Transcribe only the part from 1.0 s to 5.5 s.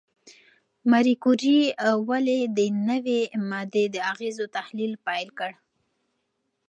کوري ولې د نوې ماده د اغېزو تحلیل پیل